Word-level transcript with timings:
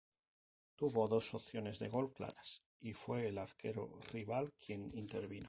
Tuvo 0.77 1.07
dos 1.07 1.31
opciones 1.35 1.77
de 1.77 1.87
gol 1.87 2.11
claras 2.11 2.63
y 2.79 2.93
fue 2.93 3.27
el 3.27 3.37
arquero 3.37 3.99
rival 4.11 4.51
quien 4.59 4.89
intervino. 4.97 5.39